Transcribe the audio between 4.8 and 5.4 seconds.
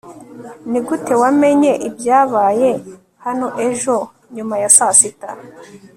sita